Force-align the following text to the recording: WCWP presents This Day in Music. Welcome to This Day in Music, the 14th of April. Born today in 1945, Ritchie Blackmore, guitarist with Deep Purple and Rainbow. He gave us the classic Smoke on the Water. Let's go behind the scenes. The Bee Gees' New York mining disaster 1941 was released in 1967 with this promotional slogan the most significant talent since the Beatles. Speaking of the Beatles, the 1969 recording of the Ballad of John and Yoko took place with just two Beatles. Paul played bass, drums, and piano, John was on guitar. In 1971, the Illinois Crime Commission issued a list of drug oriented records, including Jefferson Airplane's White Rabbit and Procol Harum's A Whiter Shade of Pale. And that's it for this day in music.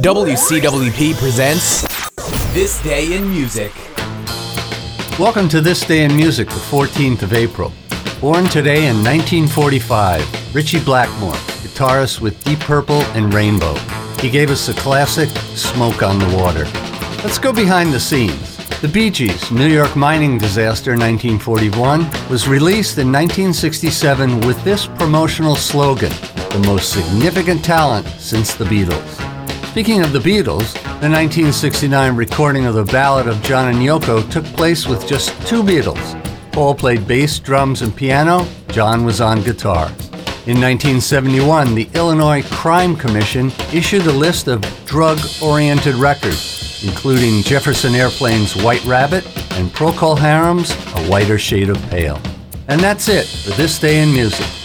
WCWP 0.00 1.14
presents 1.16 1.82
This 2.54 2.82
Day 2.82 3.14
in 3.14 3.28
Music. 3.28 3.70
Welcome 5.18 5.50
to 5.50 5.60
This 5.60 5.84
Day 5.84 6.04
in 6.04 6.16
Music, 6.16 6.48
the 6.48 6.54
14th 6.54 7.22
of 7.22 7.34
April. 7.34 7.70
Born 8.18 8.46
today 8.46 8.86
in 8.86 8.96
1945, 9.04 10.54
Ritchie 10.54 10.82
Blackmore, 10.82 11.34
guitarist 11.62 12.22
with 12.22 12.42
Deep 12.42 12.60
Purple 12.60 13.02
and 13.14 13.34
Rainbow. 13.34 13.74
He 14.18 14.30
gave 14.30 14.50
us 14.50 14.66
the 14.66 14.72
classic 14.74 15.28
Smoke 15.56 16.02
on 16.02 16.18
the 16.18 16.36
Water. 16.38 16.64
Let's 17.22 17.38
go 17.38 17.52
behind 17.52 17.92
the 17.92 18.00
scenes. 18.00 18.56
The 18.80 18.88
Bee 18.88 19.10
Gees' 19.10 19.52
New 19.52 19.68
York 19.68 19.94
mining 19.94 20.38
disaster 20.38 20.92
1941 20.92 22.10
was 22.30 22.48
released 22.48 22.96
in 22.96 23.12
1967 23.12 24.40
with 24.40 24.64
this 24.64 24.86
promotional 24.86 25.54
slogan 25.54 26.12
the 26.52 26.58
most 26.66 26.92
significant 26.92 27.64
talent 27.64 28.06
since 28.18 28.54
the 28.54 28.64
Beatles. 28.64 29.31
Speaking 29.72 30.02
of 30.02 30.12
the 30.12 30.18
Beatles, 30.18 30.74
the 31.00 31.08
1969 31.08 32.14
recording 32.14 32.66
of 32.66 32.74
the 32.74 32.84
Ballad 32.84 33.26
of 33.26 33.40
John 33.40 33.68
and 33.70 33.78
Yoko 33.78 34.30
took 34.30 34.44
place 34.44 34.86
with 34.86 35.08
just 35.08 35.30
two 35.46 35.62
Beatles. 35.62 36.52
Paul 36.52 36.74
played 36.74 37.08
bass, 37.08 37.38
drums, 37.38 37.80
and 37.80 37.96
piano, 37.96 38.46
John 38.68 39.06
was 39.06 39.22
on 39.22 39.42
guitar. 39.42 39.86
In 40.44 40.60
1971, 40.60 41.74
the 41.74 41.88
Illinois 41.94 42.42
Crime 42.50 42.94
Commission 42.94 43.50
issued 43.72 44.04
a 44.04 44.12
list 44.12 44.46
of 44.46 44.60
drug 44.84 45.18
oriented 45.42 45.94
records, 45.94 46.84
including 46.86 47.42
Jefferson 47.42 47.94
Airplane's 47.94 48.54
White 48.54 48.84
Rabbit 48.84 49.24
and 49.52 49.70
Procol 49.70 50.18
Harum's 50.18 50.72
A 50.96 51.10
Whiter 51.10 51.38
Shade 51.38 51.70
of 51.70 51.80
Pale. 51.88 52.20
And 52.68 52.78
that's 52.78 53.08
it 53.08 53.24
for 53.24 53.52
this 53.52 53.78
day 53.78 54.02
in 54.02 54.12
music. 54.12 54.61